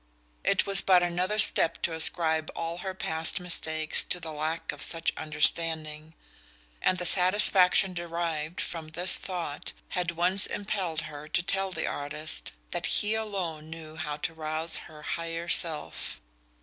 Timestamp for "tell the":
11.43-11.85